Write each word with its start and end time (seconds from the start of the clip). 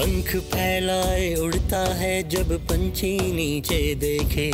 पंख 0.00 0.36
फैलाए, 0.36 1.34
उड़ता 1.34 1.94
है 1.94 2.28
जब 2.28 2.52
पंछी 2.66 3.18
नीचे 3.32 3.94
देखे। 3.94 4.50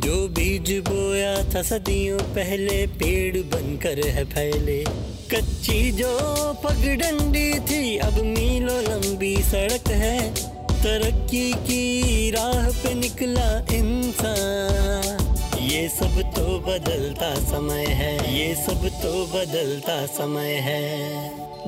जो 0.00 0.28
बीज 0.28 0.72
बोया 0.88 1.54
था 1.54 1.62
सदियों 1.62 2.18
पहले, 2.18 2.86
पेड़ 2.86 3.36
बनकर 3.36 4.08
है 4.08 4.24
फैले। 4.24 4.84
कच्ची 5.30 5.92
जो 5.92 6.18
पगडंडी 6.52 7.60
थी, 7.60 7.96
अब 7.96 8.12
मीलों 8.12 8.82
लंबी 8.82 9.36
सड़क 9.36 9.88
है। 9.88 10.34
तरक्की 10.72 11.52
की 11.52 12.30
राह 12.30 12.70
पे 12.70 12.94
निकला 12.94 13.58
इंसान। 13.72 15.58
ये 15.62 15.88
सब 15.88 16.20
तो 16.36 16.58
बदलता 16.58 17.34
समय 17.34 17.86
है, 17.86 18.14
ये 18.38 18.54
सब 18.54 18.88
तो 18.88 19.26
बदलता 19.26 20.06
समय 20.06 20.54
है। 20.54 20.84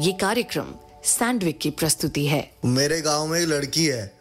ये 0.01 0.13
कार्यक्रम 0.13 0.75
सैंडविक 1.05 1.59
की 1.59 1.71
प्रस्तुति 1.71 2.27
है। 2.27 2.51
मेरे 2.65 3.01
गाँव 3.01 3.27
में 3.27 3.41
एक 3.41 3.49
लड़की 3.49 3.85
है। 3.85 4.13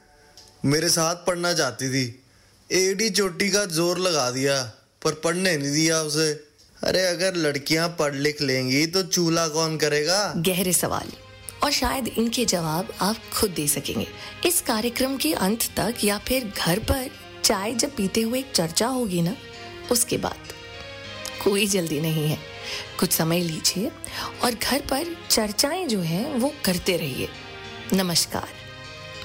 मेरे 0.66 0.90
साथ 0.90 1.16
पढ़ना 1.16 1.54
चाहती 1.54 1.90
थी। 1.90 2.24
एडी 2.70 3.10
चोटी 3.10 3.50
का 3.50 3.66
ज़ोर 3.66 4.00
लगा 4.00 4.30
दिया 4.32 4.62
पर 5.04 5.14
पढ़ने 5.14 5.58
नहीं 5.58 5.72
दिया 5.72 6.02
उसे। 6.02 6.32
अरे 6.78 7.02
अगर 7.08 7.36
लड़कियाँ 7.36 7.88
पढ़ 7.90 8.16
लिख 8.16 8.42
लेंगी 8.42 8.86
तो 8.88 9.04
चूल्हा 9.04 9.48
कौन 9.48 9.78
करेगा? 9.78 10.34
गहरे 10.38 10.74
सवाल। 10.74 11.12
और 11.64 11.72
शायद 11.72 12.08
इनके 12.08 12.46
जवाब 12.46 12.94
आप 13.02 13.18
खुद 13.34 13.50
दे 13.50 13.68
सकेंगे। 13.68 14.08
इस 14.46 14.62
कार्यक्रम 14.62 15.18
के 15.18 15.34
अंत 15.34 15.64
तक 15.78 16.04
या 16.04 16.18
फिर 16.18 16.54
घर 16.58 16.80
पर 16.80 17.10
चाय 17.44 17.74
जब 17.74 17.96
पीते 17.96 18.22
हुए 18.22 18.40
एक 18.40 18.52
चर्चा 18.56 18.88
होगी 18.88 19.22
ना 19.22 19.36
उसके 19.92 20.18
बाद। 20.18 20.54
कोई 21.44 21.68
जल्दी 21.68 22.00
नहीं 22.00 22.28
है। 22.30 22.51
कुछ 23.00 23.12
समय 23.12 23.40
लीजिए 23.40 23.92
और 24.44 24.56
घर 24.56 24.82
पर 24.82 25.16
चर्चाएँ 25.30 25.86
जो 25.86 26.00
हैं 26.00 26.34
वो 26.34 26.54
करते 26.66 26.98
रहिए। 26.98 27.30
नमस्कार। 27.94 28.48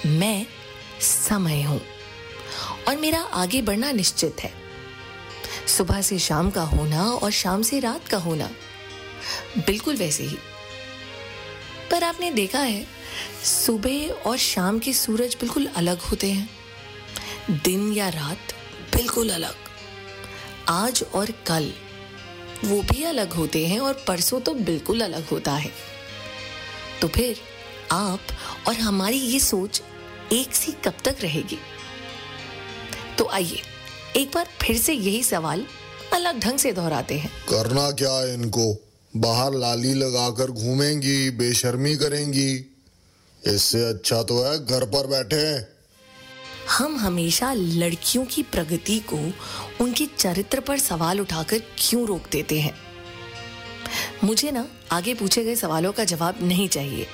मैं 0.06 0.46
समय 1.00 1.62
हूँ 1.62 1.80
और 2.88 2.96
मेरा 2.96 3.20
आगे 3.20 3.62
बढ़ना 3.62 3.92
निश्चित 3.92 4.36
है। 4.40 4.52
सुबह 5.66 6.02
से 6.02 6.18
शाम 6.18 6.50
का 6.50 6.62
होना 6.62 7.04
और 7.04 7.30
शाम 7.30 7.62
से 7.62 7.80
रात 7.80 8.08
का 8.08 8.18
होना 8.18 8.50
बिल्कुल 9.56 9.96
वैसे 9.96 10.24
ही। 10.24 10.36
पर 11.90 12.04
आपने 12.04 12.30
देखा 12.30 12.58
है, 12.58 12.86
सुबह 13.44 14.08
और 14.08 14.36
शाम 14.36 14.78
के 14.78 14.92
सूरज 14.92 15.36
बिल्कुल 15.40 15.66
अलग 15.66 16.00
होते 16.00 16.30
हैं। 16.32 16.48
दिन 17.64 17.92
या 17.92 18.08
रात 18.08 18.52
बिल्कुल 18.96 19.30
अलग। 19.30 19.54
आज 20.68 21.04
और 21.14 21.30
कल 21.46 21.72
वो 22.64 22.82
भी 22.82 23.04
अलग 23.04 23.32
होते 23.32 23.66
हैं 23.66 23.80
और 23.80 24.04
परसों 24.08 24.40
तो 24.40 24.54
बिल्कुल 24.54 25.00
अलग 25.00 25.28
होता 25.28 25.52
है। 25.52 25.70
तो 27.00 27.08
फिर 27.08 27.36
आप 27.92 28.20
और 28.68 28.74
हमारी 28.74 29.16
ये 29.16 29.40
सोच 29.40 29.82
एक 30.32 30.54
सी 30.54 30.72
कब 30.72 30.94
तक 31.04 31.16
रहेगी? 31.22 31.58
तो 33.18 33.28
आइए, 33.28 33.62
एक 34.16 34.30
बार 34.34 34.48
फिर 34.62 34.76
से 34.76 34.92
यही 34.92 35.22
सवाल 35.22 35.66
अलग 36.12 36.40
ढंग 36.40 36.58
से 36.58 36.72
दोहराते 36.72 37.14
हैं। 37.14 37.30
करना 37.48 37.90
क्या 37.90 38.12
है 38.12 38.34
इनको? 38.34 38.82
बाहर 39.16 39.54
लाली 39.54 39.94
लगाकर 39.94 40.50
घूमेंगी, 40.50 41.30
बेशर्मी 41.30 41.96
करेंगी। 41.96 42.72
इससे 43.46 43.88
अच्छा 43.88 44.22
तो 44.22 44.42
है 44.44 44.66
घर 44.66 44.84
पर 44.84 45.06
बैठे। 45.06 45.75
हम 46.70 46.96
हमेशा 46.96 47.52
लड़कियों 47.52 48.24
की 48.24 48.42
प्रगति 48.42 48.98
को 48.98 49.32
उनके 49.84 50.06
चरित्र 50.06 50.60
पर 50.60 50.78
सवाल 50.78 51.20
उठाकर 51.20 51.58
क्यों 51.58 52.06
रोक 52.06 52.28
देते 52.32 52.60
हैं? 52.60 52.74
मुझे 54.24 54.50
ना 54.50 54.68
आगे 54.92 55.14
पूछे 55.14 55.44
गए 55.44 55.54
सवालों 55.54 55.92
का 55.92 56.04
जवाब 56.04 56.38
नहीं 56.42 56.68
चाहिए। 56.68 57.06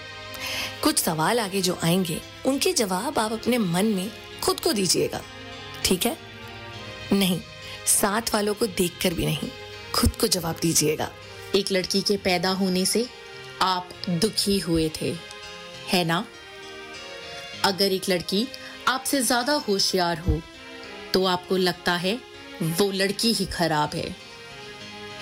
कुछ 0.83 0.98
सवाल 0.98 1.41
आगे 1.41 1.62
जो 1.62 1.78
आएँगे, 1.84 2.20
उनके 2.47 2.72
जवाब 2.72 3.19
आप 3.19 3.33
अपने 3.33 3.59
मन 3.59 3.86
में 3.86 4.12
खुद 4.42 4.61
को 4.61 4.72
दीजिएगा। 4.72 5.22
ठीक 5.84 6.06
है? 6.06 6.19
नहीं, 7.12 7.41
साथ 7.87 8.22
वालों 8.34 8.54
को 8.54 8.66
देखकर 8.66 9.15
भी 9.15 9.27
नहीं, 9.27 9.48
खुद 9.94 10.10
को 10.10 10.27
जवाब 10.27 10.56
दीजिएगा। 10.62 11.10
एक 11.54 11.72
लड़की 11.72 12.03
के 12.03 12.16
पैदा 12.16 12.50
होने 12.50 12.87
से 12.87 13.09
आप 13.62 13.88
दुखी 14.09 14.59
हुए 14.59 14.91
थे, 15.03 15.16
है 15.88 16.04
ना? 16.04 16.27
अगर 17.65 17.93
एक 17.93 18.03
लड़की 18.09 18.48
आपसे 18.88 19.20
ज़्यादा 19.22 19.53
होशियार 19.69 20.19
हो 20.19 20.41
तो 21.15 21.25
आपको 21.25 21.56
लगता 21.56 21.93
है 21.97 22.19
वो 22.62 22.91
लड़की 22.91 23.32
ही 23.32 23.44
खराब 23.47 23.94
है। 23.94 24.15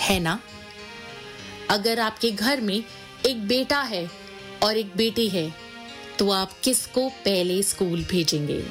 है 0.01 0.19
ना? 0.21 0.39
अगर 1.71 2.01
आपके 2.01 2.31
घर 2.31 2.61
में 2.61 2.83
एक 3.27 3.47
बेटा 3.49 3.81
है 3.83 4.09
और 4.63 4.77
एक 4.77 4.97
बेटी 4.97 5.29
है 5.29 5.51
तो 6.19 6.31
आप 6.31 6.53
किसको 6.65 7.09
पहले 7.25 7.63
स्कूल 7.63 8.05
भेजेंगे? 8.05 8.65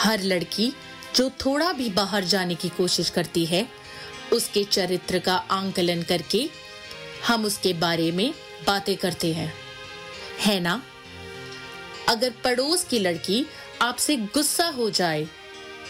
हर 0.00 0.22
लड़की 0.22 0.72
जो 1.16 1.28
थोड़ा 1.44 1.72
भी 1.72 1.88
बाहर 1.90 2.24
जाने 2.24 2.54
की 2.54 2.68
कोशिश 2.68 3.10
करती 3.10 3.44
है, 3.46 3.66
उसके 4.32 4.64
चरित्र 4.64 5.18
का 5.18 5.34
आंकलन 5.50 6.02
करके 6.02 6.48
हम 7.26 7.44
उसके 7.44 7.72
बारे 7.74 8.10
में 8.12 8.32
बातें 8.66 8.96
करते 8.96 9.32
हैं। 9.34 9.52
है 10.40 10.58
ना? 10.60 10.82
अगर 12.08 12.32
पड़ोस 12.44 12.84
की 12.84 12.98
लड़की 12.98 13.44
आपसे 13.82 14.16
गुस्सा 14.16 14.66
हो 14.68 14.88
जाए 14.90 15.26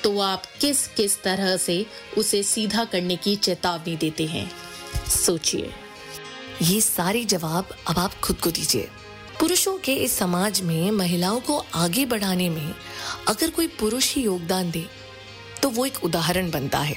तो 0.03 0.19
आप 0.21 0.43
किस 0.61 0.87
किस 0.89 1.23
तरह 1.23 1.57
से 1.57 1.85
उसे 2.19 2.43
सीधा 2.43 2.85
करने 2.85 3.17
की 3.17 3.35
चेतावनी 3.37 3.97
देते 3.97 4.27
हैं? 4.27 4.51
सोचिए। 5.09 5.73
ये 6.63 6.81
सारे 6.81 7.25
जवाब 7.25 7.69
अब 7.89 7.99
आप 7.99 8.15
खुद 8.15 8.41
को 8.41 8.51
दीजिए। 8.51 8.89
पुरुषों 9.41 9.77
के 9.79 9.95
इस 9.95 10.13
समाज 10.13 10.61
में 10.61 10.91
महिलाओं 10.91 11.41
को 11.41 11.59
आगे 11.75 12.05
बढ़ाने 12.07 12.49
में 12.49 12.75
अगर 13.29 13.51
कोई 13.51 13.67
पुरुष 13.81 14.15
ही 14.15 14.23
योगदान 14.23 14.71
दे 14.71 14.85
तो 15.63 15.71
वो 15.71 15.87
एक 15.87 16.03
उदाहरण 16.05 16.51
बनता 16.51 16.79
है। 16.79 16.97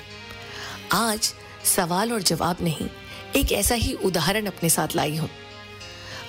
आज 0.93 1.33
सवाल 1.65 2.13
और 2.13 2.21
जवाब 2.21 2.57
नहीं, 2.61 2.87
एक 3.35 3.51
ऐसा 3.51 3.75
ही 3.75 3.93
उदाहरण 3.95 4.45
अपने 4.45 4.69
साथ 4.69 4.95
लाई 4.95 5.15
हूँ। 5.17 5.29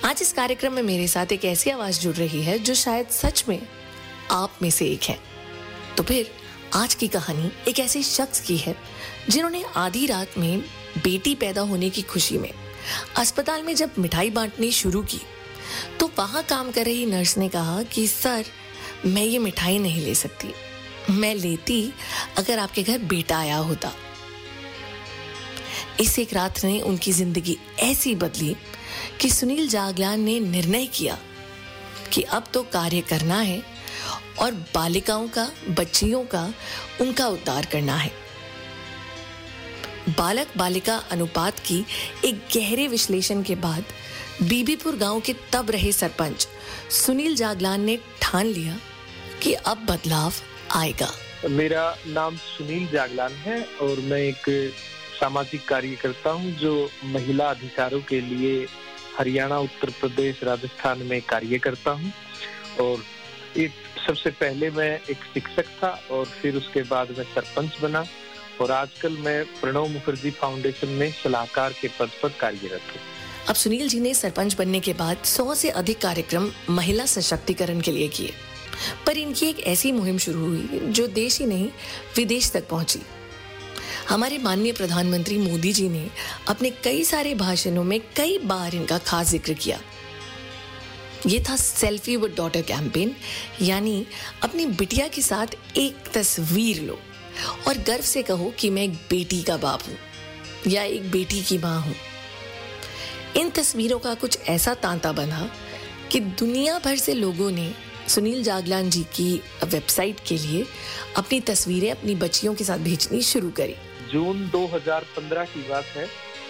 आज 0.05 0.19
इस 0.21 0.31
कार्यक्रम 0.33 0.73
में 0.73 0.81
मेरे 0.83 1.07
साथ 1.07 1.31
एक 1.31 1.45
ऐसी 1.45 1.69
आवाज़ 1.69 1.99
जुड़ 1.99 2.15
रही 2.15 2.41
है 2.43 2.59
जो 2.59 2.73
शायद 2.73 3.07
सच 3.07 3.43
में 3.49 3.67
आप 4.31 4.59
में 4.61 4.69
से 4.69 4.85
एक 4.85 5.03
है। 5.03 5.19
तो 5.97 6.03
फिर, 6.03 6.31
आज 6.73 6.93
की 6.93 7.07
कहानी 7.07 7.51
एक 7.67 7.79
ऐसे 7.79 8.03
शख्स 8.03 8.39
की 8.39 8.57
है, 8.57 8.75
जिन्होंने 9.29 9.63
आधी 9.75 10.05
रात 10.05 10.37
में 10.37 10.61
बेटी 11.03 11.35
पैदा 11.35 11.61
होने 11.61 11.89
की 11.89 12.01
खुशी 12.01 12.37
में 12.37 12.51
अस्पताल 13.17 13.63
में 13.63 13.75
जब 13.75 13.91
मिठाई 13.99 14.29
बांटनी 14.29 14.71
शुरू 14.71 15.01
की 15.03 15.19
तो 15.99 16.11
वहाँ 16.17 16.43
काम 16.43 16.71
कर 16.71 16.85
रही 16.85 17.05
नर्स 17.05 17.37
ने 17.37 17.49
कहा 17.49 17.83
कि, 17.83 18.07
सर, 18.07 18.45
मैं 19.05 19.23
ये 19.23 19.39
मिठाई 19.39 19.79
नहीं 19.79 20.01
ले 20.01 20.15
सकती। 20.15 20.53
मैं 21.09 21.35
लेती 21.35 21.93
अगर 22.37 22.59
आपके 22.59 22.83
घर 22.83 22.99
बेटा 22.99 23.39
आया 23.39 23.57
होता। 23.57 23.91
इस 25.99 26.19
एक 26.19 26.33
रात 26.33 26.63
ने 26.63 26.81
उनकी 26.81 27.11
ज़िंदगी 27.11 27.57
ऐसी 27.79 28.15
बदली 28.15 28.55
कि 29.21 29.29
सुनील 29.29 29.67
जागलान 29.69 30.19
ने 30.19 30.39
निर्णय 30.39 30.85
किया 30.85 31.17
कि 32.13 32.21
अब 32.21 32.43
तो 32.53 32.63
कार्य 32.63 33.01
करना 33.01 33.39
है 33.39 33.61
और 34.39 34.51
बालिकाओं 34.75 35.27
का, 35.27 35.47
बच्चियों 35.69 36.23
का, 36.25 36.53
उनका 37.01 37.27
उद्धार 37.27 37.65
करना 37.65 37.95
है। 37.95 38.11
बालक 40.09 40.47
बालिका 40.57 40.95
अनुपात 41.11 41.59
की 41.59 41.83
एक 42.25 42.35
गहरे 42.55 42.87
विश्लेषण 42.87 43.43
के 43.43 43.55
बाद 43.55 43.83
बीबीपुर 44.41 44.95
गाँव 44.95 45.19
के 45.19 45.33
तब 45.53 45.71
रहे 45.71 45.91
सरपंच 45.91 46.47
सुनील 46.91 47.35
जागलान 47.35 47.81
ने 47.81 47.97
ठान 48.21 48.45
लिया 48.45 48.77
कि 49.43 49.53
अब 49.53 49.85
बदलाव 49.89 50.33
आएगा। 50.71 51.11
मेरा 51.49 51.83
नाम 52.07 52.37
सुनील 52.37 52.87
जागलान 52.87 53.33
है 53.33 53.61
और 53.81 53.99
मैं 53.99 54.21
एक 54.21 54.73
सामाजिक 55.19 55.67
कार्यकर्ता 55.67 56.29
हूँ 56.29 56.51
जो 56.51 56.89
महिला 57.05 57.49
अधिकारों 57.49 58.01
के 58.01 58.21
लिए 58.21 58.65
हरियाणा, 59.17 59.57
उत्तर 59.59 59.89
प्रदेश, 59.89 60.43
राजस्थान 60.43 60.99
में 60.99 61.21
कार्य 61.21 61.57
करता 61.59 61.91
हूँ। 61.91 62.11
और 62.79 63.03
एक 63.57 63.71
सबसे 64.07 64.29
पहले 64.29 64.69
मैं 64.71 64.89
एक 65.09 65.23
शिक्षक 65.33 65.65
था 65.83 65.89
और 66.11 66.25
फिर 66.25 66.55
उसके 66.55 66.81
बाद 66.81 67.11
मैं 67.17 67.25
सरपंच 67.25 67.77
बना 67.81 68.05
और 68.61 68.71
आजकल 68.71 69.17
मैं 69.17 69.43
प्रणव 69.61 69.87
मुखर्जी 69.87 70.31
फाउंडेशन 70.31 70.87
में 70.87 71.11
सलाहकार 71.11 71.73
के 71.73 71.87
पद 71.87 72.09
पर 72.23 72.29
कार्यरत 72.29 72.81
हूँ। 72.91 73.01
अब 73.49 73.55
सुनील 73.55 73.89
जी 73.89 73.99
ने 73.99 74.13
सरपंच 74.13 74.53
बनने 74.53 74.79
के 74.79 74.93
बाद 74.93 75.23
सौ 75.23 75.53
से 75.55 75.69
अधिक 75.69 75.97
कार्यक्रम 75.97 76.51
महिला 76.69 77.05
सशक्तिकरण 77.05 77.81
के 77.81 77.91
लिए 77.91 78.07
किए। 78.07 78.33
पर 79.05 79.17
इनकी 79.17 79.45
एक 79.45 79.59
ऐसी 79.59 79.91
मुहिम 79.91 80.17
शुरू 80.17 80.39
हुई 80.39 80.79
जो 80.83 81.07
देश 81.07 81.39
ही 81.39 81.45
नहीं, 81.45 81.69
विदेश 82.15 82.51
तक 82.51 82.67
पहुँची। 82.67 82.99
हमारे 84.07 84.37
माननीय 84.37 84.73
प्रधानमंत्री 84.73 85.37
मोदी 85.37 85.73
जी 85.73 85.87
ने 85.89 86.07
अपने 86.47 86.69
कई 86.83 87.03
सारे 87.03 87.33
भाषणों 87.35 87.83
में 87.83 87.99
कई 88.17 88.37
बार 88.37 88.75
इनका 88.75 88.97
खास 88.97 89.29
ज़िक्र 89.29 89.53
किया। 89.53 89.79
ये 91.27 91.39
था 91.39 91.55
सेल्फी 91.55 92.15
विद 92.17 92.33
डॉटर 92.35 92.61
कैंपेन, 92.61 93.15
यानी 93.61 94.05
अपनी 94.43 94.65
बिटिया 94.65 95.07
के 95.07 95.21
साथ 95.21 95.55
एक 95.77 96.07
तस्वीर 96.13 96.81
लो 96.81 96.99
और 97.67 97.77
गर्व 97.77 98.03
से 98.03 98.23
कहो 98.23 98.51
कि 98.59 98.69
मैं 98.69 98.83
एक 98.83 98.93
बेटी 99.09 99.41
का 99.43 99.57
बाप 99.57 99.83
हूँ 99.87 99.97
या 100.67 100.83
एक 100.83 101.11
बेटी 101.11 101.41
की 101.41 101.57
माँ 101.57 101.79
हूँ। 101.81 101.95
इन 103.37 103.49
तस्वीरों 103.49 103.99
का 103.99 104.13
कुछ 104.13 104.39
ऐसा 104.49 104.73
तांता 104.73 105.11
बना 105.11 105.49
कि 106.11 106.19
दुनिया 106.19 106.79
भर 106.79 106.95
से 106.95 107.13
लोगों 107.13 107.51
ने 107.51 107.71
सुनील 108.07 108.43
जागलान 108.43 108.89
जी 108.89 109.03
की 109.15 109.33
वेबसाइट 109.63 110.19
के 110.27 110.37
लिए 110.37 110.65
अपनी 111.17 111.39
तस्वीरें 111.41 111.91
अपनी 111.91 112.15
बच्चियों 112.15 112.53
के 112.55 112.63
साथ 112.63 112.77
भेजनी 112.77 113.21
शुरू 113.21 113.49
करी। 113.49 113.75
जून 114.11 114.49
2015 114.49 115.45
की 115.45 115.61
बात 115.69 115.85
है। 115.85 116.07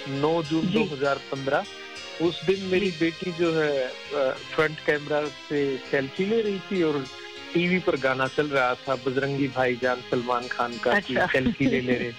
9 0.10 0.44
जून 0.44 0.66
2015 0.66 1.66
उस 2.22 2.44
दिन 2.46 2.64
मेरी 2.64 2.92
बेटी 2.92 3.32
जो 3.32 3.52
है 3.54 3.88
फ्रंट 4.34 4.80
कैमरा 4.80 5.26
से 5.26 5.78
सेल्फी 5.92 6.26
ले 6.26 6.42
रही 6.42 6.60
थी 6.60 6.84
और 6.84 7.06
टीवी 7.54 7.80
पर 7.80 7.96
गाना 7.98 8.28
चल 8.28 8.48
रहा 8.48 8.74
था 8.76 8.96
बजरंगी 8.96 9.48
भाईजान 9.48 10.02
सलमान 10.12 10.48
खान 10.48 10.78
का 10.78 10.92
अच्छा। 10.92 11.26
सेल्फी 11.26 11.66
ले 11.66 11.82
ले 11.82 11.94
रहे। 11.94 12.12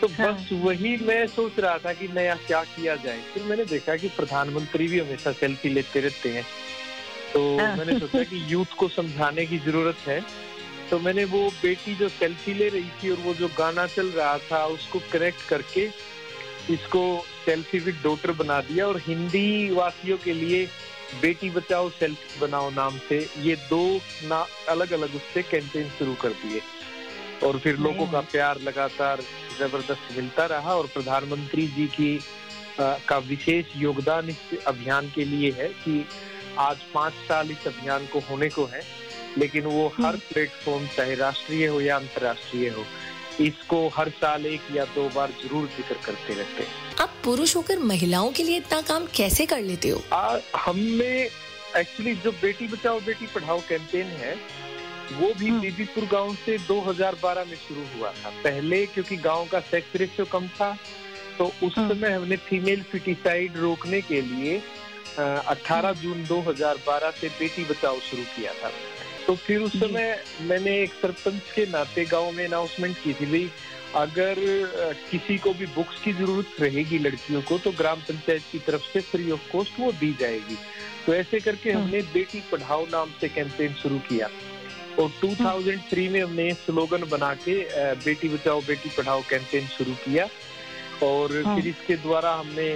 तो 0.00 0.06
हाँ। 0.08 0.32
बस 0.32 0.48
वही 0.52 0.96
मैं 0.96 1.26
सोच 1.26 1.58
रहा 1.58 1.78
था 1.78 1.92
कि 1.92 2.08
नया 2.08 2.34
क्या 2.34 2.62
किया 2.64 2.96
जाए। 2.96 3.20
फिर 3.34 3.42
मैंने 3.42 3.64
देखा 3.64 3.96
कि 3.96 4.08
प्रधानमंत्री 4.08 4.88
भी 4.88 4.98
हमेशा 4.98 5.32
सेल्फी 5.32 5.68
लेते 5.68 6.00
रहते 6.00 6.28
हैं। 6.28 6.44
तो 7.32 7.58
हाँ। 7.58 7.76
मैंने 7.76 7.98
सोचा 7.98 8.22
कि 8.22 8.52
यूथ 8.52 8.74
को 8.76 8.88
समझाने 8.88 9.46
की 9.46 9.58
ज़रूरत 9.58 9.96
है। 10.06 10.20
तो 10.90 10.98
मैंने 10.98 11.24
वो 11.24 11.48
बेटी 11.62 11.94
जो 11.94 12.08
सेल्फी 12.08 12.54
ले 12.54 12.68
रही 12.68 12.90
थी 13.02 13.10
और 13.10 13.18
वो 13.18 13.34
जो 13.34 13.48
गाना 13.58 13.86
चल 13.86 14.06
रहा 14.10 14.36
था 14.50 14.64
उसको 14.66 14.98
करेक्ट 15.12 15.48
करके 15.48 15.84
इसको 16.70 17.02
सेल्फी 17.44 17.78
विद 17.78 17.98
डॉटर 18.02 18.32
बना 18.32 18.60
दिया 18.60 18.86
और 18.86 18.98
हिंदी 19.06 19.70
वासियों 19.70 20.18
के 20.18 20.32
लिए 20.32 20.64
बेटी 21.22 21.50
बचाओ 21.50 21.88
सेल्फी 21.90 22.40
बनाओ 22.40 22.70
नाम 22.70 22.98
से 23.08 23.18
ये 23.38 23.56
दो 23.70 23.82
ना 24.28 24.46
अलग 24.68 24.92
अलग 24.92 25.14
उससे 25.14 25.42
कैंपेन 25.42 25.88
शुरू 25.98 26.14
कर 26.14 26.32
दिए। 26.42 26.60
और 27.46 27.58
फिर 27.58 27.76
लोगों 27.78 28.06
का 28.06 28.20
प्यार 28.32 28.60
लगातार 28.60 29.20
ज़बरदस्त 29.58 30.16
मिलता 30.16 30.46
रहा 30.46 30.74
और 30.74 30.86
प्रधानमंत्री 30.86 31.66
जी 31.66 31.86
की 31.86 32.16
आ, 32.80 32.94
का 33.08 33.18
विशेष 33.18 33.76
योगदान 33.76 34.28
इस 34.28 34.64
अभियान 34.66 35.10
के 35.14 35.24
लिए 35.24 35.50
है 35.58 35.68
कि 35.82 36.04
आज 36.58 36.76
पाँच 36.94 37.12
साल 37.28 37.50
इस 37.50 37.66
अभियान 37.66 38.06
को 38.06 38.20
होने 38.30 38.48
को 38.48 38.64
है। 38.64 38.80
लेकिन 39.38 39.64
वो 39.66 39.86
हर 39.96 40.16
प्लेटफॉर्म 40.24 40.78
हम्म। 40.78 40.96
चाहे 40.96 41.14
राष्ट्रीय 41.16 41.66
हो 41.66 41.80
या 41.80 41.96
अंतर्राष्ट्रीय 41.96 42.68
हो 42.68 42.84
इसको 43.40 43.86
हर 43.88 44.08
साल 44.14 44.46
एक 44.46 44.74
या 44.74 44.84
दो 44.94 45.08
बार 45.14 45.30
ज़रूर 45.42 45.66
ज़िक्र 45.66 45.94
करते 46.04 46.34
रहते 46.34 46.62
हैं 46.62 46.96
आप 47.00 47.14
पुरुष 47.24 47.56
होकर 47.56 47.78
महिलाओं 47.84 48.30
के 48.32 48.42
लिए 48.42 48.56
इतना 48.56 48.80
काम 48.82 49.06
कैसे 49.16 49.46
कर 49.46 49.60
लेते 49.62 49.88
हो 49.88 50.02
हमने 50.56 51.10
एक्चुअली 51.76 52.14
जो 52.16 52.32
बेटी 52.32 52.68
बचाओ 52.68 53.00
बेटी 53.00 53.26
पढ़ाओ 53.26 53.60
कैंपेन 53.68 54.06
है 54.18 54.34
वो 55.12 55.32
भी 55.34 55.48
हम्म। 55.48 55.60
बीबीपुर 55.60 56.04
गाँव 56.04 56.34
से 56.34 56.56
2012 56.60 57.46
में 57.46 57.56
शुरू 57.58 57.82
हुआ 57.96 58.10
था 58.14 58.30
पहले 58.44 58.84
क्योंकि 58.86 59.16
गाँव 59.24 59.46
का 59.46 59.60
सेक्स 59.62 59.96
रेशियो 59.96 60.26
कम 60.32 60.46
था 60.50 60.76
तो 61.38 61.50
उस 61.62 61.78
हम्म। 61.78 61.88
समय 61.88 62.12
हमने 62.12 62.36
फीमेल 62.38 62.82
फिटिसाइड 62.82 63.56
रोकने 63.56 64.00
के 64.02 64.20
लिए 64.22 64.58
18 65.18 65.70
हम्म। 65.70 65.92
जून 65.94 66.24
2012 66.26 67.10
से 67.10 67.28
बेटी 67.30 67.64
बचाओ 67.64 67.98
शुरू 68.00 68.22
किया 68.36 68.52
था 68.54 68.70
तो 69.26 69.34
फिर 69.36 69.60
उस 69.60 69.72
समय 69.80 70.16
मैंने 70.42 70.76
एक 70.82 70.92
सरपंच 70.92 71.50
के 71.54 71.66
नाते 71.66 72.04
गाँव 72.04 72.30
में 72.32 72.44
अनाउंसमेंट 72.46 72.96
की 73.04 73.12
थी 73.14 73.26
भाई 73.26 73.50
अगर 73.96 74.34
किसी 75.10 75.36
को 75.38 75.52
भी 75.54 75.66
बुक्स 75.74 76.00
की 76.04 76.12
ज़रूरत 76.12 76.60
रहेगी 76.60 76.98
लड़कियों 76.98 77.42
को 77.42 77.58
तो 77.58 77.70
ग्राम 77.72 78.00
पंचायत 78.08 78.42
की 78.52 78.58
तरफ़ 78.58 78.82
से 78.92 79.00
फ्री 79.10 79.30
ऑफ़ 79.30 79.50
कॉस्ट 79.52 79.78
वो 79.80 79.90
दी 79.92 80.12
जाएगी। 80.20 80.56
तो 81.06 81.14
ऐसे 81.14 81.40
करके 81.40 81.72
हाँ। 81.72 81.82
हमने 81.82 82.00
बेटी 82.12 82.40
पढ़ाओ 82.52 82.84
नाम 82.86 83.10
से 83.20 83.28
कैंपेन 83.28 83.74
शुरू 83.82 83.98
किया। 84.08 84.28
और 85.00 85.08
2003 85.20 86.08
में 86.08 86.20
हमने 86.22 86.52
स्लोगन 86.54 87.04
बना 87.10 87.32
के 87.44 87.54
बेटी 88.04 88.28
बचाओ 88.28 88.60
बेटी 88.62 88.90
पढ़ाओ 88.96 89.22
कैंपेन 89.30 89.66
शुरू 89.68 89.94
किया। 90.04 90.28
और 91.02 91.42
हाँ। 91.46 91.56
फिर 91.56 91.68
इसके 91.68 91.96
द्वारा 91.96 92.32
हमने 92.34 92.70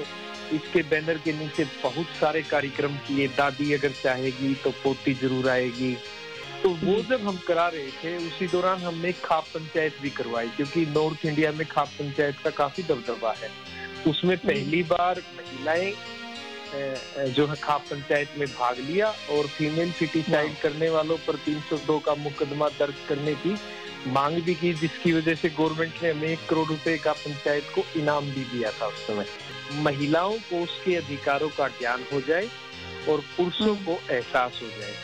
इसके 0.56 0.82
बैनर 0.90 1.18
के 1.24 1.32
नीचे 1.32 1.64
बहुत 1.82 2.06
सारे 2.20 2.42
कार्यक्रम 2.42 2.96
किए। 3.08 3.26
दादी 3.36 3.72
अगर 3.72 3.92
चाहेगी 4.02 4.54
तो 4.64 4.70
पोती 4.84 5.14
ज़रूर 5.14 5.48
आएगी। 5.50 5.96
तो 6.62 6.68
वो। 6.68 7.02
जब 7.02 7.26
हम 7.26 7.36
करा 7.46 7.66
रहे 7.68 7.90
थे 7.94 8.16
उसी 8.16 8.46
दौरान 8.46 8.78
हमने 8.78 9.12
खाप 9.24 9.44
पंचायत 9.54 10.00
भी 10.02 10.10
करवाई 10.10 10.48
क्योंकि 10.48 10.86
नॉर्थ 10.86 11.26
इंडिया 11.26 11.52
में 11.52 11.66
खाप 11.66 11.88
पंचायत 11.88 12.38
का 12.44 12.50
काफ़ी 12.50 12.82
दबदबा 12.82 13.32
है 13.32 13.50
उसमें 14.06 14.34
हम्म। 14.36 14.48
पहली 14.48 14.82
बार 14.82 15.22
महिलाएँ 15.36 15.92
जो 17.34 17.46
है 17.46 17.54
खाप 17.56 17.84
पंचायत 17.90 18.28
में 18.38 18.46
भाग 18.48 18.78
लिया 18.78 19.08
और 19.30 19.46
फीमेल 19.46 19.92
फिटिसाइड 19.92 20.58
करने 20.60 20.88
वालों 20.90 21.16
पर 21.16 21.36
302 21.44 21.98
का 22.00 22.14
मुकदमा 22.14 22.68
दर्ज 22.68 22.94
करने 23.08 23.34
की 23.34 23.56
मांग 24.06 24.36
भी 24.42 24.54
की 24.54 24.72
जिसकी 24.74 25.12
वजह 25.12 25.34
से 25.34 25.48
गवर्नमेंट 25.48 26.02
ने 26.02 26.10
हमें 26.10 26.28
एक 26.28 26.46
करोड़ 26.48 26.66
रुपए 26.68 26.96
का 26.98 27.12
पंचायत 27.12 27.70
को 27.74 27.84
इनाम 27.96 28.24
भी 28.24 28.44
दिया 28.44 28.70
था 28.70 28.86
उस 28.86 29.06
समय 29.06 29.26
महिलाओं 29.82 30.36
को 30.50 30.62
उसके 30.62 30.96
अधिकारों 30.96 31.48
का 31.48 31.68
ज्ञान 31.78 32.04
हो 32.12 32.20
जाए 32.20 32.48
और 33.08 33.20
पुरुषों 33.36 33.76
हम्म। 33.76 33.84
को 33.84 34.12
एहसास 34.12 34.60
हो 34.62 34.68
जाए 34.68 34.94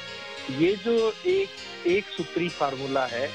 ये 0.51 0.75
जो 0.77 1.15
एक 1.27 1.87
एक 1.87 2.05
सूत्री 2.07 2.49
फार्मूला 2.49 3.07
है 3.07 3.31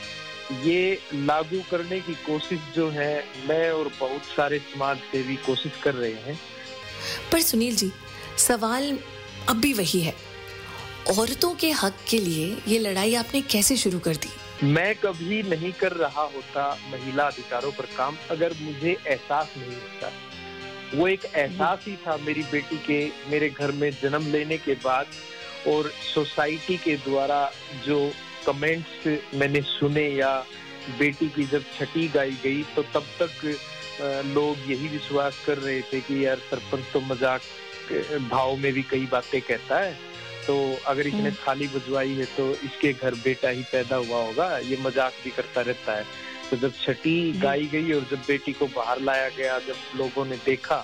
ये 0.64 1.00
लागू 1.14 1.60
करने 1.72 2.00
की 2.00 2.14
कोशिश 2.14 2.60
जो 2.76 2.90
है 2.90 3.26
मैं 3.50 3.72
और 3.72 3.92
बहुत 4.00 4.24
सारे 4.38 4.60
समाज 4.60 4.98
सेवी 4.98 5.36
कोशिश 5.36 5.72
कर 5.84 5.94
रहे 5.94 6.14
हैं। 6.14 6.40
पर 7.32 7.42
सुनील 7.42 7.76
जी 7.76 7.92
सवाल 8.38 8.98
अब 9.50 9.56
भी 9.56 9.74
वही 9.74 10.02
है। 10.02 10.16
औरतों 11.20 11.54
के 11.56 11.72
हक 11.72 11.98
के 12.10 12.18
लिए 12.18 12.58
ये 12.68 12.80
लड़ाई 12.80 13.16
आपने 13.16 13.42
कैसे 13.42 13.78
शुरू 13.78 14.00
कर 14.00 14.16
दी? 14.16 14.30
मैं 14.64 14.96
कभी 14.96 15.44
नहीं 15.44 15.72
कर 15.72 15.92
रहा 15.92 16.22
होता 16.22 16.78
महिला 16.92 17.24
अधिकारों 17.24 17.72
पर 17.72 17.86
काम 17.98 18.18
अगर 18.32 18.54
मुझे 18.62 18.98
एहसास 19.08 19.48
नहीं 19.58 19.76
होता। 19.76 20.12
वो 20.96 21.08
एक 21.08 21.26
एहसास 21.26 21.80
ही 21.88 21.96
था 21.96 22.18
मेरी 22.18 22.42
बेटी 22.42 22.78
के 22.78 23.30
मेरे 23.32 23.50
घर 23.50 23.72
में 23.72 23.92
जन्म 23.92 24.32
लेने 24.32 24.58
के 24.58 24.74
बाद 24.74 25.06
और 25.68 25.92
सोसाइटी 26.14 26.78
के 26.78 26.96
द्वारा 27.06 27.40
जो 27.86 28.00
कमेंट्स 28.46 29.36
मैंने 29.36 29.62
सुने 29.62 30.08
या 30.10 30.34
बेटी 31.00 31.28
की 31.30 31.46
जब 31.46 31.64
छठी 31.78 32.08
गाई 32.08 32.38
गई 32.44 32.64
तो 32.76 32.84
तब 32.94 33.06
तक 33.22 33.46
लोग 34.28 34.70
यही 34.70 34.88
विश्वास 34.88 35.44
कर 35.46 35.58
रहे 35.58 35.82
थे 35.82 36.00
कि 36.02 36.26
यार 36.26 36.38
सरपंच 36.50 36.92
तो 36.94 37.02
मज़ाक 37.02 37.42
भाव 38.32 38.56
में 38.58 38.72
भी 38.74 38.82
कई 38.92 39.06
बातें 39.12 39.42
कहता 39.42 39.80
है। 39.80 39.98
तो 40.48 40.56
अगर 40.88 41.08
इसने 41.08 41.20
हम्म। 41.20 41.36
थाली 41.48 41.68
बजवाई 41.68 42.14
है 42.14 42.26
तो 42.38 42.50
इसके 42.66 42.94
घर 42.94 43.16
बेटा 43.24 43.50
ही 43.50 43.64
पैदा 43.72 43.96
हुआ 43.96 44.22
होगा 44.24 44.58
ये 44.60 44.78
मज़ाक 44.82 45.14
भी 45.24 45.32
करता 45.32 45.62
रहता 45.62 45.96
है। 45.96 46.06
तो 46.50 46.58
जब 46.58 46.74
छठी 46.82 47.32
गाई 47.42 47.66
गई 47.74 47.92
और 47.94 48.06
जब 48.12 48.22
बेटी 48.28 48.54
को 48.54 48.68
बाहर 48.76 49.02
लाया 49.02 49.28
गया 49.30 49.60
जब 49.68 49.98
लोगों 49.98 50.26
ने 50.26 50.36
देखा 50.46 50.84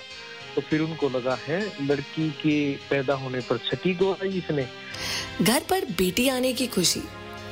तो 0.56 0.62
फिर 0.62 0.80
उनको 0.80 1.08
लगा 1.08 1.38
है 1.46 1.60
लड़की 1.82 2.30
के 2.30 2.72
पैदा 2.90 3.14
होने 3.14 3.40
पर 3.40 3.58
छठी 3.58 3.98
आई 4.12 4.28
इसने। 4.28 4.66
घर 5.42 5.60
पर 5.60 5.84
बेटी 5.84 6.28
आने 6.28 6.52
की 6.52 6.66
खुशी। 6.66 7.02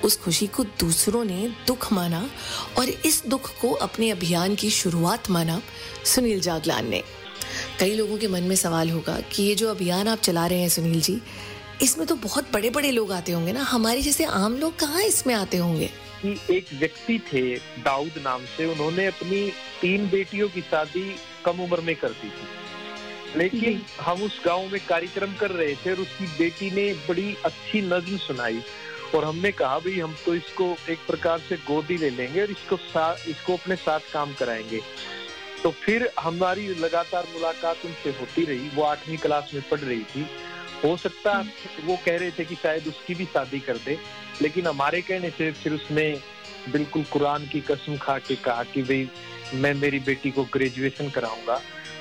उस 0.05 0.17
खुशी 0.21 0.47
को 0.47 0.65
दूसरों 0.65 1.25
ने 1.25 1.49
दुख 1.67 1.93
माना 1.93 2.31
और 2.79 2.89
इस 2.89 3.23
दुख 3.27 3.51
को 3.61 3.73
अपने 3.73 4.11
अभियान 4.11 4.55
की 4.55 4.71
शुरुआत 4.71 5.31
माना 5.31 5.63
सुनील 6.05 6.41
जागलान 6.41 6.89
ने। 6.91 7.03
कई 7.81 7.95
लोगों 7.95 8.19
के 8.19 8.29
मन 8.29 8.43
में 8.43 8.57
सवाल 8.57 8.91
होगा 8.91 9.21
कि 9.33 9.43
ये 9.43 9.55
जो 9.55 9.71
अभियान 9.71 10.09
आप 10.09 10.19
चला 10.19 10.47
रहे 10.47 10.61
हैं 10.61 10.69
सुनील 10.69 11.01
जी 11.01 11.21
इसमें 11.83 12.07
तो 12.07 12.17
बहुत 12.17 12.53
बड़े 12.53 12.71
बड़े 12.71 12.91
लोग 12.91 13.13
आते 13.13 13.33
होंगे 13.33 13.53
ना। 13.53 13.63
हमारे 13.63 14.03
जैसे 14.03 14.25
आम 14.25 14.57
लोग 14.57 14.79
कहाँ 14.79 15.03
इसमें 15.03 15.35
आते 15.35 15.57
होंगे? 15.57 15.91
कि 16.23 16.57
एक 16.57 16.67
व्यक्ति 16.75 17.19
थे 17.33 17.57
दाऊद 17.57 18.13
नाम 18.25 18.45
से 18.45 18.67
उन्होंने 18.67 19.07
अपनी 19.07 19.49
तीन 19.81 20.11
बेटियों 20.11 20.49
की 20.49 20.61
शादी 20.61 21.17
कम 21.45 21.61
उम्र 21.61 21.81
में 21.81 21.97
कर 21.97 22.09
दी 22.09 22.29
थी। 22.29 22.64
लेकिन 23.37 23.83
हम 24.01 24.23
उस 24.23 24.41
गाँव 24.45 24.67
में 24.73 24.81
कार्यक्रम 24.89 25.35
कर 25.35 25.51
रहे 25.51 25.75
थे 25.75 25.91
और 25.91 26.01
उसकी 26.01 26.27
बेटी 26.39 26.71
ने 26.71 26.93
बड़ी 27.09 27.37
अच्छी 27.45 27.81
नज्म 27.83 28.17
सुनाई। 28.17 28.63
और 29.15 29.25
हमने 29.25 29.51
कहा 29.53 29.79
भाई 29.79 29.99
हम 30.01 30.15
तो 30.27 30.35
इसको 30.35 30.65
एक 30.91 30.99
प्रकार 31.07 31.39
से 31.39 31.57
गोदी 31.57 31.97
ले 31.97 32.11
लेंगे 32.11 32.41
और 32.43 32.51
इसको 32.51 32.77
साथ 32.77 33.29
इसको 33.29 33.57
अपने 33.57 33.77
साथ 33.77 34.13
काम 34.13 34.33
कराएँगे। 34.35 34.81
तो 35.63 35.71
फिर 35.71 36.11
हमारी 36.21 36.67
लगातार 36.75 37.27
मुलाकात 37.35 37.85
उनसे 37.85 38.11
होती 38.11 38.45
रही। 38.45 38.69
वो 38.75 38.83
आठवीं 38.83 39.17
क्लास 39.19 39.51
में 39.55 39.63
पढ़ 39.71 39.81
रही 39.81 40.03
थी। 40.05 40.27
हो 40.85 40.97
सकता 40.97 41.33
हम्म। 41.33 41.87
वो 41.87 41.97
कह 42.07 42.17
रहे 42.19 42.31
थे 42.31 42.45
कि 42.45 42.55
शायद 42.55 42.89
उसकी 42.89 43.15
भी 43.15 43.25
शादी 43.25 43.61
कर 43.61 43.77
दे 43.77 43.99
लेकिन 44.43 44.67
हमारे 44.67 45.01
कहने 45.03 45.31
से 45.31 45.51
फिर 45.53 45.73
उसने 45.73 46.11
बिल्कुल 46.73 47.03
कुरान 47.03 47.47
की 47.47 47.61
कसम 47.61 47.97
खा 47.97 48.19
के 48.19 48.37
कहा 48.37 48.63
कि 48.65 48.83
भाई 48.83 49.09
मैं 49.55 49.73
मेरी 49.75 49.99
बेटी 50.01 50.31
को 50.31 50.45
ग्रेजुएशन 50.53 51.11
कराऊँगा। 51.11 51.61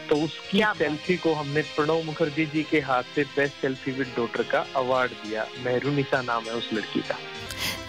तो 0.09 0.15
उसकी 0.15 0.61
सेल्फी 0.77 1.15
को 1.17 1.33
हमने 1.33 1.61
प्रणव 1.75 2.01
मुखर्जी 2.03 2.45
जी 2.45 2.63
के 2.63 2.79
हाथ 2.81 3.03
से 3.15 3.23
बेस्ट 3.35 3.61
सेल्फी 3.61 3.91
विद 3.91 4.13
डॉटर 4.17 4.43
का 4.43 4.65
अवार्ड 4.75 5.11
दिया। 5.23 5.45
मेहरुनिसा 5.59 6.21
नाम 6.21 6.43
है 6.43 6.53
उस 6.53 6.69
लड़की 6.73 6.99
का। 7.01 7.17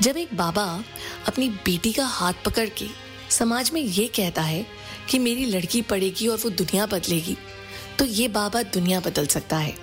जब 0.03 0.17
एक 0.17 0.37
बाबा 0.37 0.65
अपनी 1.29 1.49
बेटी 1.49 1.93
का 1.93 2.07
हाथ 2.07 2.45
पकड़ 2.45 2.69
के 2.79 2.87
समाज 3.31 3.71
में 3.75 3.81
ये 3.81 4.07
कहता 4.17 4.43
है 4.43 4.65
कि 5.11 5.19
मेरी 5.19 5.45
लड़की 5.47 5.83
पढ़ेगी 5.85 6.29
और 6.29 6.39
वो 6.39 6.51
दुनिया 6.53 6.87
बदलेगी 6.89 7.37
तो 7.99 8.05
ये 8.05 8.29
बाबा 8.31 8.63
दुनिया 8.73 9.01
बदल 9.01 9.27
सकता 9.29 9.57
है। 9.57 9.75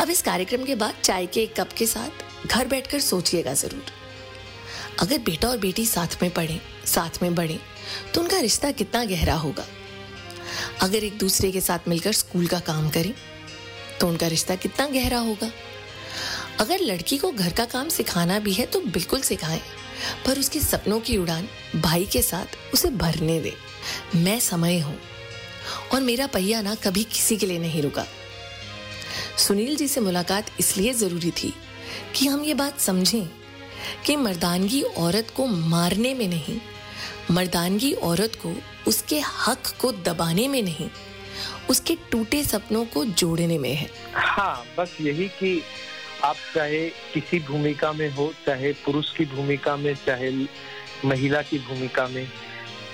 अब 0.00 0.10
इस 0.10 0.22
कार्यक्रम 0.22 0.64
के 0.64 0.74
बाद 0.74 0.94
चाय 1.02 1.26
के 1.26 1.42
एक 1.42 1.54
कप 1.56 1.72
के 1.78 1.86
साथ 1.86 2.46
घर 2.46 2.66
बैठकर 2.66 3.00
सोचिएगा 3.00 3.52
ज़रूर। 3.54 3.92
अगर 5.00 5.18
बेटा 5.20 5.48
और 5.48 5.58
बेटी 5.58 5.84
साथ 5.86 6.22
में 6.22 6.30
पढ़े 6.30 6.60
साथ 6.86 7.22
में 7.22 7.34
बढ़े 7.34 7.58
तो 8.14 8.20
उनका 8.20 8.38
रिश्ता 8.40 8.70
कितना 8.72 9.04
गहरा 9.04 9.34
होगा। 9.36 9.64
अगर 10.82 11.04
एक 11.04 11.18
दूसरे 11.18 11.50
के 11.52 11.60
साथ 11.60 11.88
मिलकर 11.88 12.12
स्कूल 12.12 12.46
का 12.46 12.58
काम 12.60 12.88
करें 12.90 13.12
तो 14.00 14.08
उनका 14.08 14.26
रिश्ता 14.26 14.54
कितना 14.56 14.86
गहरा 14.88 15.18
होगा। 15.18 15.50
अगर 16.60 16.80
लड़की 16.80 17.18
को 17.18 17.30
घर 17.32 17.52
का 17.52 17.64
काम 17.66 17.88
सिखाना 17.88 18.38
भी 18.38 18.52
है 18.52 18.66
तो 18.66 18.80
बिल्कुल 18.82 19.20
सिखाएँ, 19.22 19.60
पर 20.26 20.38
उसके 20.38 20.60
सपनों 20.60 21.00
की 21.00 21.16
उड़ान 21.16 21.48
भाई 21.76 22.06
के 22.06 22.22
साथ 22.22 22.56
उसे 22.74 22.90
भरने 22.90 23.40
दे। 23.40 23.52
मैं 24.16 24.38
समय 24.40 24.78
हूँ, 24.78 24.98
और 25.92 26.00
मेरा 26.00 26.26
पहिया 26.26 26.60
ना 26.62 26.74
कभी 26.74 27.04
किसी 27.06 27.36
के 27.36 27.46
लिए 27.46 27.58
नहीं 27.58 27.82
रुका। 27.82 28.06
सुनील 29.38 29.76
जी 29.76 29.88
से 29.88 30.00
मुलाकात 30.00 30.50
इसलिए 30.60 30.92
ज़रूरी 30.94 31.30
थी 31.32 31.52
कि 32.14 32.26
हम 32.26 32.44
ये 32.44 32.54
बात 32.54 32.80
समझें 32.80 33.26
कि 34.06 34.16
मर्दानगी 34.16 34.82
औरत 34.82 35.32
को 35.36 35.46
मारने 35.46 36.14
में 36.14 36.26
नहीं 36.28 36.58
मर्दानगी 37.30 37.92
औरत 38.02 38.32
को 38.42 38.54
उसके 38.88 39.18
हक 39.20 39.72
को 39.80 39.90
दबाने 40.04 40.46
में 40.48 40.62
नहीं, 40.62 40.88
उसके 41.70 41.94
टूटे 42.10 42.42
सपनों 42.44 42.84
को 42.84 43.04
जोड़ने 43.04 43.58
में 43.58 43.74
है। 43.74 43.88
हाँ 44.14 44.64
बस 44.78 44.96
यही 45.00 45.28
कि 45.38 45.62
आप 46.24 46.36
चाहे 46.54 46.88
किसी 47.12 47.38
भूमिका 47.40 47.92
में 47.92 48.10
हो, 48.10 48.32
चाहे 48.46 48.72
पुरुष 48.84 49.12
की 49.16 49.24
भूमिका 49.26 49.76
में, 49.76 49.94
चाहे 50.06 50.30
महिला 51.04 51.42
की 51.42 51.58
भूमिका 51.58 52.06
में, 52.08 52.26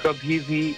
कभी 0.06 0.38
भी 0.38 0.74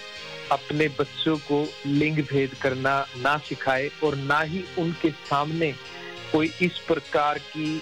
अपने 0.51 0.87
बच्चों 0.99 1.37
को 1.37 1.65
लिंग 1.85 2.17
भेद 2.31 2.53
करना 2.61 2.97
ना 3.17 3.37
सिखाए 3.37 3.89
और 4.03 4.15
ना 4.15 4.39
ही 4.41 4.63
उनके 4.79 5.09
सामने 5.29 5.71
कोई 6.31 6.51
इस 6.61 6.77
प्रकार 6.87 7.37
की 7.37 7.81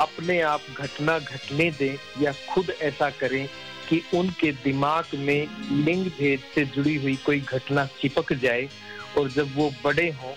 अपने 0.00 0.40
आप 0.42 0.60
घटना 0.78 1.18
घटने 1.18 1.70
दें 1.70 2.22
या 2.22 2.32
खुद 2.50 2.70
ऐसा 2.80 3.10
करें 3.10 3.48
कि 3.88 4.02
उनके 4.14 4.52
दिमाग 4.52 5.14
में 5.18 5.46
लिंग 5.84 6.06
भेद 6.18 6.40
से 6.54 6.64
जुड़ी 6.64 6.96
हुई 6.96 7.16
कोई 7.16 7.40
घटना 7.40 7.84
चिपक 8.00 8.32
जाए 8.32 8.68
और 9.18 9.30
जब 9.30 9.56
वो 9.56 9.70
बड़े 9.84 10.08
हों, 10.10 10.32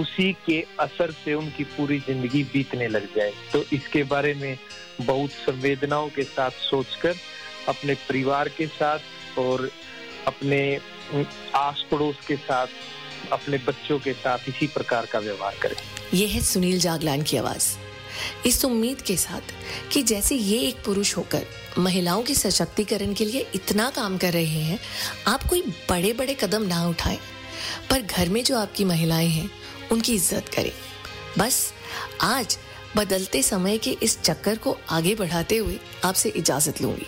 उसी 0.00 0.32
के 0.46 0.60
असर 0.80 1.10
से 1.24 1.34
उनकी 1.34 1.64
पूरी 1.64 1.98
ज़िंदगी 1.98 2.42
बीतने 2.42 2.88
लग 2.88 3.14
जाए। 3.16 3.32
तो 3.52 3.64
इसके 3.72 4.02
बारे 4.04 4.34
में 4.34 4.58
बहुत 5.02 5.30
संवेदनाओं 5.30 6.08
के 6.08 6.22
साथ 6.22 6.50
सोचकर, 6.50 7.14
अपने 7.68 7.94
परिवार 8.08 8.48
के 8.48 8.66
साथ 8.66 9.38
और 9.38 9.70
अपने 10.26 10.60
आस 11.54 11.84
पड़ोस 11.90 12.16
के 12.28 12.36
साथ, 12.36 12.66
अपने 13.32 13.58
बच्चों 13.58 13.98
के 13.98 14.12
साथ 14.12 14.48
इसी 14.48 14.66
प्रकार 14.66 15.06
का 15.06 15.18
व्यवहार 15.18 15.54
करें। 15.62 15.76
यह 16.14 16.28
है 16.28 16.40
सुनील 16.40 16.78
जागलान 16.78 17.22
की 17.22 17.36
आवाज़। 17.36 17.68
इस 18.46 18.64
उम्मीद 18.64 19.00
के 19.02 19.16
साथ 19.16 19.52
कि 19.92 20.02
जैसे 20.02 20.34
ये 20.34 20.58
एक 20.58 20.76
पुरुष 20.84 21.16
होकर 21.16 21.46
महिलाओं 21.78 22.22
के 22.22 22.34
सशक्तिकरण 22.34 23.14
के 23.14 23.24
लिए 23.24 23.46
इतना 23.54 23.90
काम 23.90 24.18
कर 24.18 24.32
रहे 24.32 24.60
हैं, 24.60 24.78
आप 25.26 25.42
कोई 25.42 25.62
बड़े 25.90 26.12
बड़े 26.12 26.34
कदम 26.34 26.62
ना 26.62 26.86
उठाएँ। 26.88 27.18
पर 27.90 28.02
घर 28.02 28.28
में 28.28 28.44
जो 28.44 28.58
आपकी 28.58 28.84
महिलाएँ 28.84 29.28
हैं, 29.28 29.50
उनकी 29.92 30.14
इज़्ज़त 30.14 30.48
करें। 30.48 30.72
बस, 31.38 31.72
आज 32.20 32.58
बदलते 32.96 33.42
समय 33.42 33.78
के 33.78 33.90
इस 33.90 34.20
चक्कर 34.20 34.58
को 34.58 34.76
आगे 34.90 35.14
बढ़ाते 35.14 35.56
हुए 35.56 35.78
आपसे 36.04 36.28
इजाज़त 36.28 36.82
लूँगी। 36.82 37.06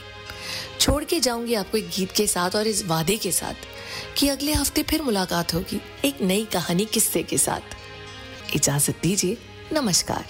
छोड़ 0.80 1.04
के 1.04 1.20
जाऊँगी 1.20 1.54
आपको 1.54 1.78
एक 1.78 1.88
गीत 1.88 2.12
के 2.12 2.26
साथ 2.26 2.56
और 2.56 2.66
इस 2.66 2.84
वादे 2.86 3.16
के 3.16 3.32
साथ 3.32 3.66
कि 4.16 4.28
अगले 4.28 4.52
हफ़्ते 4.52 4.82
फिर 4.82 5.02
मुलाकात 5.02 5.54
होगी 5.54 5.80
एक 6.04 6.22
नई 6.22 6.44
कहानी 6.44 6.84
किस्से 6.84 7.22
के 7.22 7.38
साथ। 7.38 7.76
इजाज़त 8.56 8.94
दीजिए। 9.02 9.36
नमस्कार। 9.72 10.24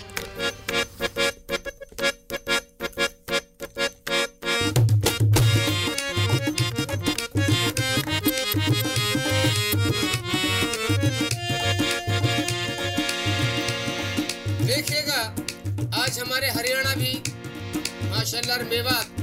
माशाल्लाह 18.28 18.62
मेवात 18.62 19.20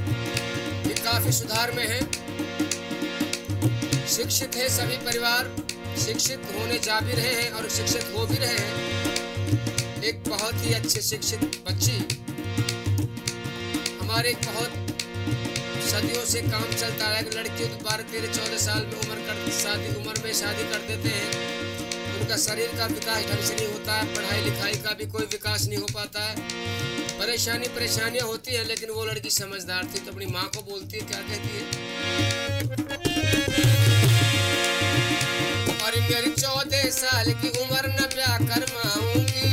भी 0.85 0.93
काफ़ी 0.97 1.31
सुधार 1.31 1.71
में 1.71 1.87
है। 1.87 1.99
शिक्षित 4.07 4.55
है 4.55 4.69
सभी 4.69 4.97
परिवार, 4.97 5.49
शिक्षित 6.05 6.47
होने 6.53 6.79
जा 6.79 6.99
भी 6.99 7.11
रहे 7.11 7.33
हैं 7.33 7.51
और 7.51 7.69
शिक्षित 7.69 8.05
हो 8.15 8.25
भी 8.25 8.37
रहे 8.37 8.55
हैं। 8.55 10.01
एक 10.03 10.23
बहुत 10.29 10.65
ही 10.65 10.73
अच्छे 10.73 11.01
शिक्षित 11.01 11.43
बच्ची। 11.67 11.97
हमारे 13.99 14.33
बहुत 14.45 14.73
सदियों 15.89 16.25
से 16.25 16.41
काम 16.41 16.65
चलता 16.73 17.07
है। 17.07 17.21
लड़कियों 17.29 17.69
तो 17.69 17.77
बारह, 17.85 18.11
तेरह, 18.11 18.33
चौदह 18.33 18.57
साल 18.57 18.81
में 18.85 18.97
उम्र 19.01 19.21
कर 19.27 19.51
शादी 19.59 19.95
उम्र 19.95 20.23
में 20.23 20.33
शादी 20.33 20.63
कर 20.63 20.87
देते 20.87 21.09
हैं। 21.09 21.54
उनका 22.25 22.37
शरीर 22.41 22.69
का 22.77 22.85
विकास 22.89 23.25
ढंग 23.29 23.41
से 23.45 23.55
नहीं 23.55 23.65
होता 23.67 23.95
है 23.95 24.05
पढ़ाई 24.13 24.41
लिखाई 24.43 24.77
का 24.83 24.91
भी 24.99 25.05
कोई 25.07 25.25
विकास 25.31 25.65
नहीं 25.67 25.79
हो 25.79 25.87
पाता। 25.93 26.21
है 26.21 26.35
परेशानी 27.19 27.67
परेशानियाँ 27.75 28.25
होती 28.27 28.55
है, 28.55 28.63
लेकिन 28.67 28.89
वो 28.89 29.03
लड़की 29.05 29.29
समझदार 29.29 29.83
थी 29.85 29.99
तो 29.99 30.11
अपनी 30.11 30.25
माँ 30.33 30.45
को 30.55 30.61
बोलती 30.71 30.97
है, 30.97 31.03
क्या 31.05 31.21
कहती 31.21 31.49
है? 31.53 31.63
और 35.77 35.91
मेरी 36.09 36.31
चौदह 36.33 36.83
साल 36.97 37.27
की 37.41 37.49
उम्र 37.61 37.85
न 37.89 38.09
ब्याह 38.15 38.37
करवाऊँगी। 38.49 39.49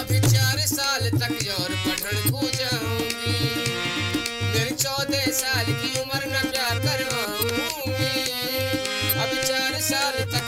अभी 0.00 0.18
चार 0.30 0.58
साल 0.72 1.02
तक 1.20 1.34
और 1.60 1.70
पढ़न 1.84 2.16
को 2.30 2.40
जाऊँगी। 2.56 3.38
मेरी 4.54 4.74
चौदह 4.76 5.24
साल 5.42 5.66
की 5.66 5.79
अभी 9.80 10.39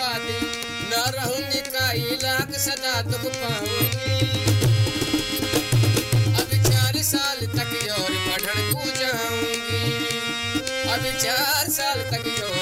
न 0.00 0.92
रहूँगी 1.14 1.60
का 1.74 1.86
लाख 2.22 2.50
सदा 2.64 2.94
अब 6.40 6.50
चार 6.68 6.94
साल 7.10 7.38
तक 7.56 7.72
और 7.98 8.12
पढ़न 8.26 8.58
को 8.74 8.84
जाऊँगी। 9.00 9.82
अब 10.94 11.02
चार 11.22 11.64
साल 11.78 11.98
तक 12.12 12.26
और 12.44 12.57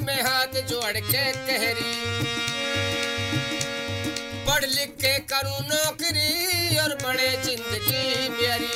मैं 0.00 0.20
हाथ 0.22 0.60
जोड़ 0.68 0.98
के 0.98 1.24
कहरी। 1.46 1.92
पढ़ 4.46 4.64
लिख 4.66 4.90
के 5.00 5.18
करूँ 5.32 5.60
नौकरी 5.64 6.78
और 6.78 6.94
बड़े 7.02 7.30
ज़िंदगी 7.44 8.28
प्यारी 8.38 8.74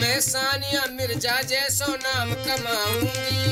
मैं 0.00 0.18
सानिया 0.20 0.84
मिर्ज़ा 0.92 1.40
जैसो 1.44 1.90
नाम 1.96 2.32
कमाऊँगी। 2.46 3.42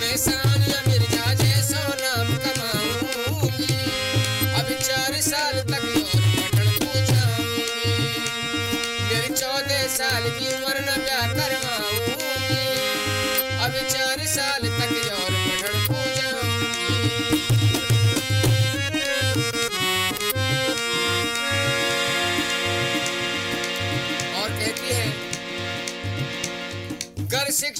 मैं 0.00 0.16
सानिया 0.16 0.80
मिर्ज़ा 0.86 1.34
जैसो 1.34 1.82
नाम 2.02 2.36
कमाऊँगी। 2.44 3.74
अब 4.54 4.72
चार 4.80 5.20
साल 5.22 5.62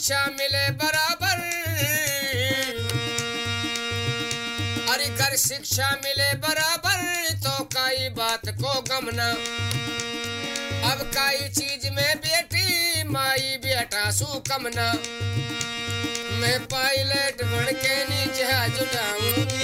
शिक्षा 0.04 0.24
मिले 0.30 0.64
बराबर। 0.76 1.38
अरे 4.92 5.06
कर 5.16 5.36
शिक्षा 5.36 5.88
मिले 6.04 6.28
बराबर 6.44 6.98
तो 7.40 7.64
कई 7.72 8.08
बात 8.18 8.44
को 8.60 8.74
गमना 8.90 9.30
अब 10.90 11.08
कई 11.16 11.48
चीज़ 11.50 11.88
में 11.90 12.16
बेटी, 12.18 13.08
माई 13.08 13.56
बेटा 13.64 14.10
सु 14.10 14.26
कमना 14.50 14.92
मैं 16.40 16.58
पायलट 16.68 17.44
बन 17.44 17.72
के 17.72 17.96
नीचे 18.04 18.42
जहाज़ 18.42 19.63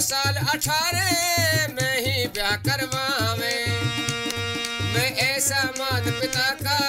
साल 0.00 0.34
अठारह 0.34 1.10
में 1.74 1.96
ही 2.06 2.26
ब्याह 2.26 2.56
करवावे। 2.66 3.56
मैं 4.94 5.10
ऐसा 5.16 5.62
माता 5.78 6.10
पिता 6.20 6.48
का 6.62 6.79